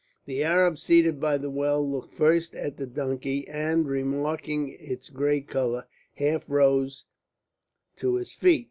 [0.25, 5.41] The Arab seated by the well looked first at the donkey, and, remarking its grey
[5.41, 5.85] colour,
[6.15, 7.05] half rose
[7.97, 8.59] to his feet.